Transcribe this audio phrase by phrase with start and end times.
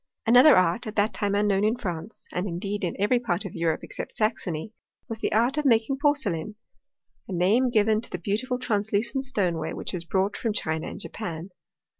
[0.25, 3.83] Another art, at that time unknown in France, and indeed in every part of Europe
[3.83, 4.73] except Saxony,
[5.07, 6.55] was the art of making porcelain,
[7.27, 11.51] a name given to the l)eautiful translucent stoneware which is brought from China and Japan.